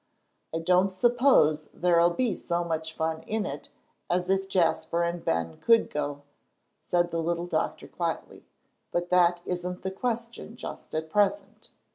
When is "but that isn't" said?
8.91-9.83